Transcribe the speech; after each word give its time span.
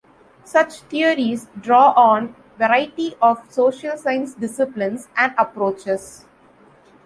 Such 0.45 0.79
theories 0.79 1.45
draw 1.59 1.91
on 1.91 2.35
a 2.55 2.57
variety 2.57 3.13
of 3.21 3.53
social 3.53 3.95
science 3.97 4.33
disciplines 4.33 5.07
and 5.15 5.35
approaches. 5.37 6.25